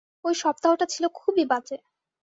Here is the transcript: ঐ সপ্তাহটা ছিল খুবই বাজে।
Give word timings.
ঐ 0.25 0.29
সপ্তাহটা 0.33 0.85
ছিল 0.85 1.03
খুবই 1.13 1.45
বাজে। 1.45 1.77